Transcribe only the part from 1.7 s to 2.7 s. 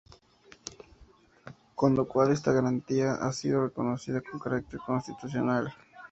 Con lo cual esta